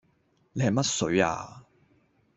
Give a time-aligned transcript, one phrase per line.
[0.53, 1.63] 你係乜水啊